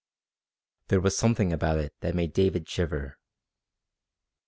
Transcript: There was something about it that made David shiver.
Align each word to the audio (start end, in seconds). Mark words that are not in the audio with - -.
There 0.87 0.99
was 0.99 1.15
something 1.15 1.53
about 1.53 1.77
it 1.77 1.93
that 1.99 2.15
made 2.15 2.33
David 2.33 2.67
shiver. 2.67 3.19